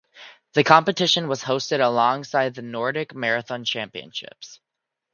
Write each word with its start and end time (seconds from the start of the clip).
The 0.53 0.63
competition 0.63 1.27
was 1.27 1.43
hosted 1.43 1.79
alongside 1.79 2.55
the 2.55 2.63
Nordic 2.63 3.13
Marathon 3.13 3.63
Championships. 3.63 4.59